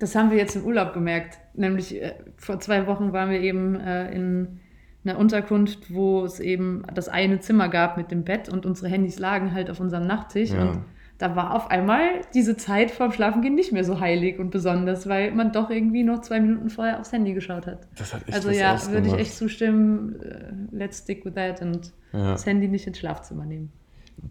das 0.00 0.16
haben 0.16 0.32
wir 0.32 0.38
jetzt 0.38 0.56
im 0.56 0.64
Urlaub 0.64 0.92
gemerkt. 0.92 1.38
Nämlich 1.54 2.02
äh, 2.02 2.14
vor 2.36 2.58
zwei 2.58 2.88
Wochen 2.88 3.12
waren 3.12 3.30
wir 3.30 3.38
eben 3.38 3.76
äh, 3.76 4.10
in 4.12 4.58
einer 5.04 5.20
Unterkunft, 5.20 5.94
wo 5.94 6.24
es 6.24 6.40
eben 6.40 6.82
das 6.92 7.08
eine 7.08 7.38
Zimmer 7.38 7.68
gab 7.68 7.96
mit 7.96 8.10
dem 8.10 8.24
Bett 8.24 8.48
und 8.48 8.66
unsere 8.66 8.88
Handys 8.88 9.20
lagen 9.20 9.54
halt 9.54 9.70
auf 9.70 9.78
unserem 9.78 10.08
Nachttisch. 10.08 10.50
Ja. 10.50 10.62
Und 10.62 10.82
da 11.20 11.36
war 11.36 11.54
auf 11.54 11.70
einmal 11.70 12.22
diese 12.32 12.56
Zeit 12.56 12.90
vorm 12.90 13.12
Schlafengehen 13.12 13.54
nicht 13.54 13.72
mehr 13.72 13.84
so 13.84 14.00
heilig 14.00 14.38
und 14.38 14.50
besonders, 14.50 15.06
weil 15.06 15.32
man 15.32 15.52
doch 15.52 15.68
irgendwie 15.68 16.02
noch 16.02 16.22
zwei 16.22 16.40
Minuten 16.40 16.70
vorher 16.70 16.98
aufs 16.98 17.12
Handy 17.12 17.34
geschaut 17.34 17.66
hat. 17.66 17.86
Das 17.98 18.14
hat 18.14 18.22
echt 18.26 18.34
Also 18.34 18.50
ja, 18.50 18.80
würde 18.90 19.08
ich 19.08 19.14
echt 19.14 19.34
zustimmen, 19.34 20.18
äh, 20.22 20.52
let's 20.74 21.00
stick 21.00 21.26
with 21.26 21.34
that 21.34 21.60
und 21.60 21.92
ja. 22.14 22.32
das 22.32 22.46
Handy 22.46 22.68
nicht 22.68 22.86
ins 22.86 22.98
Schlafzimmer 22.98 23.44
nehmen. 23.44 23.70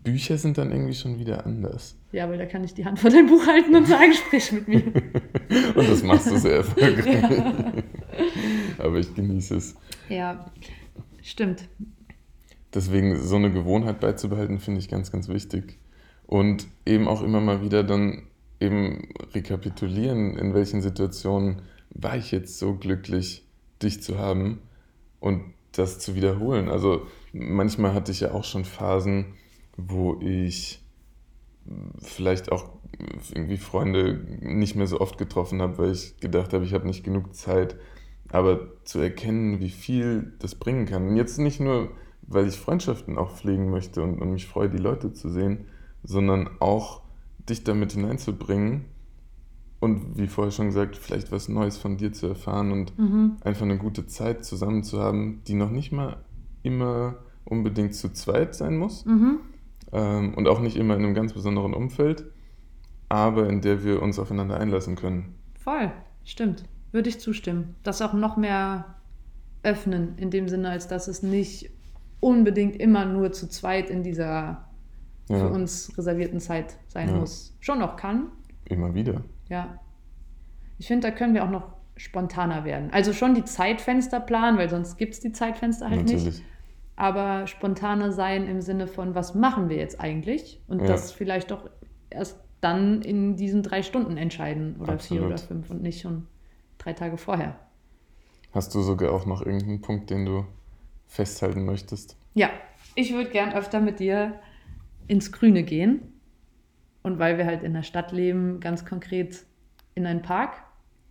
Bücher 0.04 0.40
sind 0.40 0.58
dann 0.58 0.72
irgendwie 0.72 0.96
schon 0.96 1.20
wieder 1.20 1.46
anders. 1.46 1.96
Ja, 2.12 2.28
weil 2.28 2.40
da 2.40 2.48
kann 2.48 2.64
ich 2.64 2.74
die 2.74 2.86
Hand 2.86 2.98
vor 2.98 3.12
dein 3.12 3.28
Buch 3.28 3.46
halten 3.46 3.76
und 3.76 3.88
sagen, 3.88 4.14
sprich 4.26 4.52
mit 4.52 4.68
mir. 4.68 4.84
und 5.76 5.90
das 5.90 6.02
machst 6.02 6.32
du 6.32 6.38
sehr 6.38 6.58
erfolgreich. 6.58 7.22
Ja. 7.22 7.54
Aber 8.84 8.98
ich 8.98 9.14
genieße 9.14 9.58
es. 9.58 9.76
Ja, 10.10 10.46
stimmt. 11.22 11.66
Deswegen 12.74 13.16
so 13.22 13.36
eine 13.36 13.52
Gewohnheit 13.52 14.00
beizubehalten, 14.00 14.58
finde 14.58 14.80
ich 14.80 14.90
ganz, 14.90 15.12
ganz 15.12 15.28
wichtig. 15.28 15.78
Und 16.30 16.68
eben 16.86 17.08
auch 17.08 17.24
immer 17.24 17.42
mal 17.42 17.64
wieder 17.64 17.84
dann 17.84 18.22
eben 18.60 19.10
rekapitulieren, 19.34 20.38
in 20.38 20.54
welchen 20.54 20.80
Situationen 20.80 21.64
war 21.90 22.18
ich 22.18 22.30
jetzt 22.30 22.60
so 22.60 22.76
glücklich, 22.76 23.48
dich 23.82 24.04
zu 24.04 24.20
haben 24.20 24.60
und 25.20 25.42
das 25.72 25.98
zu 25.98 26.14
wiederholen. 26.14 26.70
Also 26.70 27.08
manchmal 27.34 27.96
hatte 27.96 28.12
ich 28.12 28.20
ja 28.20 28.32
auch 28.32 28.44
schon 28.44 28.64
Phasen, 28.64 29.34
wo 29.76 30.20
ich 30.22 30.84
vielleicht 32.00 32.52
auch 32.52 32.70
irgendwie 33.34 33.58
Freunde 33.58 34.24
nicht 34.40 34.76
mehr 34.76 34.86
so 34.86 35.02
oft 35.02 35.18
getroffen 35.18 35.64
habe, 35.64 35.80
weil 35.80 35.94
ich 35.94 36.20
gedacht 36.20 36.54
habe, 36.54 36.64
ich 36.64 36.76
habe 36.76 36.86
nicht 36.86 37.04
genug 37.04 37.34
Zeit. 37.34 37.76
Aber 38.32 38.68
zu 38.84 39.00
erkennen, 39.00 39.62
wie 39.62 39.72
viel 39.72 40.34
das 40.38 40.54
bringen 40.54 40.86
kann. 40.86 41.08
Und 41.08 41.16
jetzt 41.16 41.40
nicht 41.40 41.60
nur, 41.60 41.90
weil 42.22 42.48
ich 42.48 42.56
Freundschaften 42.56 43.18
auch 43.18 43.36
pflegen 43.36 43.72
möchte 43.72 44.04
und, 44.04 44.22
und 44.22 44.32
mich 44.32 44.46
freue, 44.46 44.70
die 44.70 44.78
Leute 44.78 45.12
zu 45.12 45.30
sehen, 45.30 45.66
sondern 46.04 46.50
auch 46.60 47.02
dich 47.50 47.64
damit 47.64 47.94
hineinzubringen 47.94 48.86
und 49.80 50.18
wie 50.18 50.28
vorher 50.28 50.52
schon 50.52 50.68
gesagt, 50.68 50.98
vielleicht 50.98 51.32
was 51.32 51.48
Neues 51.48 51.78
von 51.78 51.98
dir 51.98 52.12
zu 52.12 52.28
erfahren 52.28 52.72
und 52.72 52.98
mhm. 52.98 53.38
einfach 53.44 53.64
eine 53.64 53.78
gute 53.78 54.08
Zeit 54.08 54.44
zusammen 54.44 54.84
zu 54.84 55.00
haben, 55.00 55.42
die 55.48 55.54
noch 55.54 55.72
nicht 55.72 55.92
mal 55.92 56.18
immer 56.64 57.16
unbedingt 57.46 57.96
zu 57.96 58.12
zweit 58.12 58.56
sein 58.56 58.78
muss 58.78 59.06
mhm. 59.06 59.40
ähm, 59.92 60.34
und 60.36 60.48
auch 60.48 60.60
nicht 60.60 60.76
immer 60.76 60.96
in 60.96 61.04
einem 61.04 61.14
ganz 61.14 61.34
besonderen 61.34 61.74
Umfeld, 61.74 62.26
aber 63.08 63.48
in 63.48 63.62
der 63.62 63.84
wir 63.84 64.02
uns 64.02 64.20
aufeinander 64.20 64.60
einlassen 64.60 64.96
können. 64.96 65.36
Voll, 65.56 65.92
stimmt. 66.26 66.64
Würde 66.92 67.10
ich 67.10 67.20
zustimmen. 67.20 67.76
Das 67.84 68.02
auch 68.02 68.14
noch 68.14 68.36
mehr 68.36 68.96
öffnen, 69.64 70.18
in 70.18 70.32
dem 70.32 70.50
Sinne, 70.50 70.70
als 70.70 70.88
dass 70.88 71.08
es 71.08 71.24
nicht 71.24 71.70
unbedingt 72.20 72.76
immer 72.76 73.06
nur 73.06 73.32
zu 73.32 73.48
zweit 73.48 73.90
in 73.90 74.04
dieser 74.04 74.69
ja. 75.30 75.40
für 75.40 75.50
uns 75.50 75.92
reservierten 75.98 76.40
Zeit 76.40 76.78
sein 76.88 77.10
ja. 77.10 77.16
muss. 77.16 77.56
Schon 77.60 77.80
noch 77.80 77.96
kann. 77.96 78.28
Immer 78.66 78.94
wieder. 78.94 79.24
Ja. 79.48 79.80
Ich 80.78 80.88
finde, 80.88 81.10
da 81.10 81.16
können 81.16 81.34
wir 81.34 81.44
auch 81.44 81.50
noch 81.50 81.74
spontaner 81.96 82.64
werden. 82.66 82.90
Also 82.92 83.14
schon 83.14 83.36
die 83.36 83.44
Zeitfenster 83.44 84.20
planen, 84.20 84.58
weil 84.58 84.70
sonst 84.70 84.98
gibt 84.98 85.14
es 85.14 85.20
die 85.20 85.32
Zeitfenster 85.32 85.90
halt 85.90 86.02
Natürlich. 86.02 86.26
nicht. 86.26 86.44
Aber 86.96 87.48
spontaner 87.48 88.12
sein 88.12 88.48
im 88.48 88.62
Sinne 88.62 88.88
von, 88.88 89.16
was 89.16 89.36
machen 89.36 89.70
wir 89.70 89.78
jetzt 89.78 90.00
eigentlich? 90.00 90.62
Und 90.68 90.82
ja. 90.82 90.88
das 90.88 91.12
vielleicht 91.12 91.52
doch 91.52 91.70
erst 92.10 92.40
dann 92.62 93.02
in 93.02 93.36
diesen 93.36 93.64
drei 93.64 93.84
Stunden 93.84 94.18
entscheiden 94.18 94.76
oder 94.80 94.94
Absolut. 94.94 95.24
vier 95.24 95.28
oder 95.28 95.38
fünf 95.38 95.70
und 95.70 95.82
nicht 95.82 96.02
schon 96.02 96.28
drei 96.78 96.94
Tage 96.94 97.18
vorher. 97.18 97.58
Hast 98.52 98.74
du 98.76 98.82
sogar 98.82 99.14
auch 99.14 99.26
noch 99.26 99.42
irgendeinen 99.42 99.82
Punkt, 99.82 100.10
den 100.10 100.26
du 100.26 100.46
festhalten 101.08 101.66
möchtest? 101.66 102.18
Ja, 102.34 102.50
ich 102.96 103.14
würde 103.14 103.30
gern 103.30 103.54
öfter 103.54 103.80
mit 103.80 104.00
dir 104.00 104.40
ins 105.10 105.32
Grüne 105.34 105.64
gehen. 105.64 106.02
Und 107.02 107.20
weil 107.20 107.38
wir 107.38 107.46
halt 107.46 107.64
in 107.64 107.74
der 107.74 107.84
Stadt 107.84 108.12
leben, 108.12 108.60
ganz 108.60 108.86
konkret 108.86 109.46
in 109.96 110.06
einen 110.06 110.22
Park. 110.22 110.64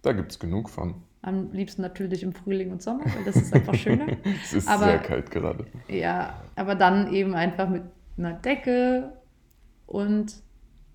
Da 0.02 0.12
gibt 0.12 0.32
es 0.32 0.38
genug 0.38 0.70
von. 0.70 1.02
Am 1.20 1.52
liebsten 1.52 1.82
natürlich 1.82 2.22
im 2.22 2.32
Frühling 2.32 2.70
und 2.70 2.80
Sommer, 2.80 3.04
weil 3.04 3.24
das 3.24 3.36
ist 3.36 3.52
einfach 3.52 3.74
schöner. 3.74 4.06
es 4.42 4.52
ist 4.52 4.68
aber, 4.68 4.84
sehr 4.84 4.98
kalt 5.00 5.30
gerade. 5.30 5.66
Ja, 5.88 6.42
aber 6.54 6.76
dann 6.76 7.12
eben 7.12 7.34
einfach 7.34 7.68
mit 7.68 7.82
einer 8.16 8.34
Decke 8.34 9.12
und 9.86 10.42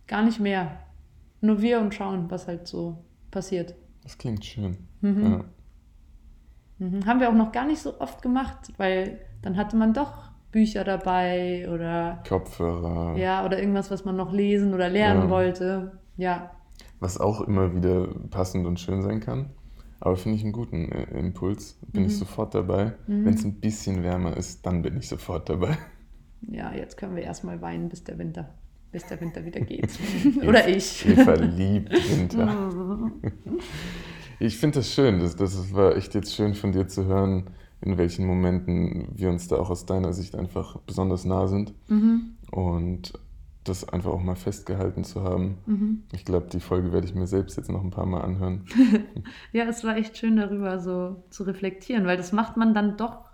gar 0.08 0.24
nicht 0.24 0.40
mehr. 0.40 0.80
Nur 1.42 1.62
wir 1.62 1.82
und 1.82 1.94
schauen, 1.94 2.32
was 2.32 2.48
halt 2.48 2.68
so 2.68 3.04
passiert. 3.32 3.76
Das 4.04 4.18
klingt 4.18 4.46
schön. 4.46 4.78
Mhm. 5.02 5.24
Ja. 5.24 5.46
Mhm. 6.80 7.06
Haben 7.06 7.20
wir 7.20 7.30
auch 7.30 7.34
noch 7.34 7.52
gar 7.52 7.66
nicht 7.66 7.82
so 7.82 8.00
oft 8.00 8.22
gemacht, 8.22 8.72
weil 8.78 9.20
dann 9.42 9.58
hatte 9.58 9.76
man 9.76 9.94
doch 9.94 10.33
Bücher 10.54 10.86
dabei 10.86 11.68
oder 11.70 12.24
Kopfhörer. 12.28 13.18
Ja, 13.18 13.46
oder 13.46 13.60
irgendwas, 13.60 13.92
was 13.92 14.06
man 14.06 14.16
noch 14.16 14.32
lesen 14.32 14.74
oder 14.74 14.88
lernen 14.88 15.24
ja. 15.24 15.30
wollte. 15.30 16.00
Ja. 16.16 16.52
Was 17.02 17.20
auch 17.20 17.42
immer 17.42 17.76
wieder 17.76 18.08
passend 18.30 18.66
und 18.66 18.80
schön 18.80 19.02
sein 19.02 19.20
kann. 19.20 19.50
Aber 20.00 20.16
finde 20.16 20.38
ich 20.38 20.44
einen 20.44 20.54
guten 20.54 20.92
äh, 20.92 21.18
Impuls. 21.18 21.80
Bin 21.92 22.04
mhm. 22.04 22.10
ich 22.10 22.18
sofort 22.18 22.54
dabei. 22.56 22.94
Mhm. 23.08 23.26
Wenn 23.26 23.34
es 23.34 23.44
ein 23.44 23.60
bisschen 23.60 24.04
wärmer 24.04 24.38
ist, 24.38 24.66
dann 24.66 24.82
bin 24.82 24.96
ich 24.98 25.10
sofort 25.10 25.50
dabei. 25.50 25.78
Ja, 26.42 26.74
jetzt 26.74 26.98
können 26.98 27.16
wir 27.16 27.24
erstmal 27.24 27.62
weinen, 27.62 27.90
bis 27.90 28.04
der 28.04 28.18
Winter, 28.18 28.54
bis 28.92 29.06
der 29.08 29.20
Winter 29.22 29.44
wieder 29.44 29.62
geht. 29.62 29.90
Oder 30.48 30.68
ich. 30.68 31.06
Ihr 31.06 31.18
verliebt 31.18 31.92
Winter. 31.92 33.12
ich 34.40 34.58
finde 34.58 34.80
das 34.80 34.94
schön. 34.94 35.20
Das, 35.20 35.36
das 35.36 35.74
war 35.74 35.96
echt 35.96 36.14
jetzt 36.14 36.36
schön 36.36 36.54
von 36.54 36.72
dir 36.72 36.88
zu 36.88 37.06
hören, 37.06 37.50
in 37.84 37.98
welchen 37.98 38.26
Momenten 38.26 39.10
wir 39.14 39.30
uns 39.30 39.48
da 39.48 39.58
auch 39.58 39.70
aus 39.70 39.86
deiner 39.86 40.14
Sicht 40.14 40.36
einfach 40.36 40.78
besonders 40.80 41.26
nah 41.26 41.48
sind. 41.48 41.74
Mhm. 41.90 42.38
Und 42.52 43.14
das 43.66 43.88
einfach 43.88 44.12
auch 44.12 44.22
mal 44.22 44.36
festgehalten 44.36 45.04
zu 45.04 45.24
haben. 45.24 45.58
Mhm. 45.66 46.04
Ich 46.12 46.26
glaube, 46.26 46.48
die 46.48 46.60
Folge 46.60 46.92
werde 46.92 47.08
ich 47.08 47.16
mir 47.16 47.28
selbst 47.28 47.58
jetzt 47.58 47.70
noch 47.70 47.84
ein 47.84 47.92
paar 47.92 48.06
Mal 48.06 48.22
anhören. 48.22 48.66
ja, 49.54 49.66
es 49.66 49.84
war 49.84 49.96
echt 49.96 50.18
schön 50.18 50.36
darüber 50.36 50.80
so 50.80 51.24
zu 51.30 51.44
reflektieren, 51.44 52.06
weil 52.06 52.18
das 52.18 52.32
macht 52.32 52.58
man 52.58 52.74
dann 52.74 52.98
doch 52.98 53.26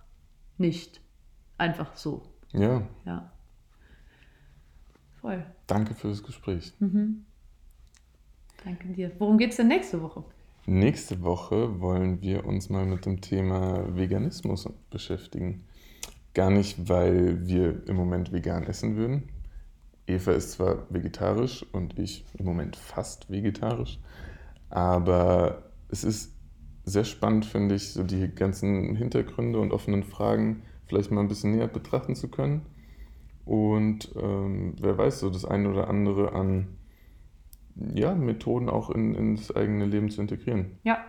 nicht 0.58 1.02
einfach 1.58 1.96
so. 1.96 2.24
Ja. 2.52 2.84
Ja. 3.06 3.32
Voll. 5.22 5.46
Danke 5.68 5.94
für 5.94 6.10
das 6.10 6.24
Gespräch. 6.24 6.74
Mhm. 6.80 7.26
Danke 8.64 8.88
dir. 8.90 9.12
Worum 9.20 9.38
geht 9.38 9.52
es 9.52 9.58
denn 9.58 9.68
nächste 9.68 10.02
Woche? 10.02 10.24
Nächste 10.72 11.24
Woche 11.24 11.82
wollen 11.82 12.22
wir 12.22 12.46
uns 12.46 12.70
mal 12.70 12.86
mit 12.86 13.08
dem 13.08 13.22
Thema 13.22 13.98
Veganismus 13.98 14.70
beschäftigen. 14.92 15.64
Gar 16.36 16.52
nicht, 16.52 16.88
weil 16.88 17.48
wir 17.48 17.88
im 17.88 17.96
Moment 17.96 18.32
vegan 18.32 18.68
essen 18.68 18.96
würden. 18.96 19.30
Eva 20.06 20.32
ist 20.34 20.52
zwar 20.52 20.86
vegetarisch 20.92 21.66
und 21.72 21.98
ich 21.98 22.24
im 22.38 22.46
Moment 22.46 22.76
fast 22.76 23.32
vegetarisch, 23.32 24.00
aber 24.70 25.72
es 25.90 26.04
ist 26.04 26.36
sehr 26.84 27.04
spannend, 27.04 27.48
finde 27.48 27.74
ich, 27.74 27.94
so 27.94 28.04
die 28.04 28.28
ganzen 28.28 28.96
Hintergründe 28.96 29.58
und 29.60 29.72
offenen 29.72 30.04
Fragen 30.04 30.62
vielleicht 30.86 31.10
mal 31.10 31.22
ein 31.22 31.30
bisschen 31.30 31.56
näher 31.56 31.68
betrachten 31.68 32.16
zu 32.16 32.28
können. 32.28 32.68
Und 33.44 34.12
ähm, 34.16 34.76
wer 34.80 34.96
weiß, 34.96 35.22
so 35.22 35.32
das 35.32 35.46
eine 35.46 35.72
oder 35.72 35.88
andere 35.88 36.34
an 36.34 36.68
ja, 37.94 38.16
Methoden 38.16 38.70
auch 38.70 38.90
in, 38.90 39.16
ins 39.16 39.56
eigene 39.56 39.86
Leben 39.86 40.10
zu 40.10 40.22
integrieren. 40.22 40.78
Ja. 40.84 41.04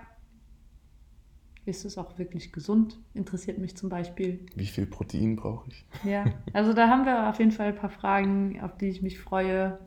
Ist 1.67 1.85
es 1.85 1.99
auch 1.99 2.19
wirklich 2.19 2.53
gesund? 2.53 2.99
Interessiert 3.15 3.59
mich 3.59 3.77
zum 3.77 3.91
Beispiel. 3.91 4.47
Wie 4.55 4.67
viel 4.67 4.87
Protein 4.87 5.37
brauche 5.37 5.69
ich? 5.69 5.85
Ja, 6.05 6.25
also 6.53 6.73
da 6.73 6.89
haben 6.89 7.05
wir 7.05 7.29
auf 7.29 7.39
jeden 7.39 7.53
Fall 7.53 7.69
ein 7.69 7.77
paar 7.77 7.91
Fragen, 7.91 8.61
auf 8.61 8.77
die 8.79 8.89
ich 8.89 9.03
mich 9.03 9.19
freue, 9.19 9.79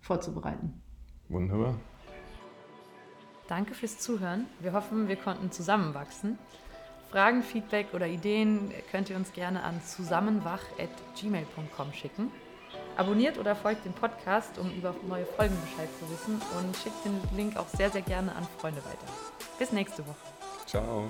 vorzubereiten. 0.00 0.80
Wunderbar. 1.28 1.78
Danke 3.46 3.74
fürs 3.74 3.98
Zuhören. 3.98 4.46
Wir 4.60 4.72
hoffen, 4.72 5.08
wir 5.08 5.16
konnten 5.16 5.50
zusammenwachsen. 5.50 6.38
Fragen, 7.10 7.42
Feedback 7.42 7.88
oder 7.92 8.06
Ideen 8.06 8.72
könnt 8.90 9.10
ihr 9.10 9.16
uns 9.16 9.32
gerne 9.32 9.62
an 9.62 9.82
zusammenwach.gmail.com 9.82 11.92
schicken. 11.92 12.30
Abonniert 12.96 13.38
oder 13.38 13.56
folgt 13.56 13.84
dem 13.84 13.92
Podcast, 13.92 14.58
um 14.58 14.72
über 14.72 14.94
neue 15.08 15.26
Folgen 15.26 15.56
Bescheid 15.60 15.88
zu 15.98 16.08
wissen 16.10 16.40
und 16.58 16.76
schickt 16.76 17.04
den 17.04 17.20
Link 17.36 17.56
auch 17.56 17.68
sehr, 17.68 17.90
sehr 17.90 18.02
gerne 18.02 18.34
an 18.34 18.46
Freunde 18.58 18.84
weiter. 18.84 19.12
Bis 19.58 19.72
nächste 19.72 20.06
Woche. 20.06 20.16
Ciao. 20.66 21.08